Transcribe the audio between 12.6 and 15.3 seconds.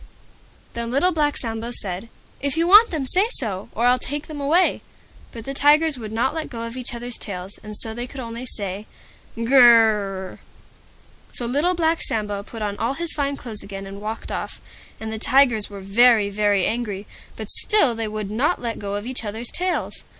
on all his fine clothes again and walked off. And the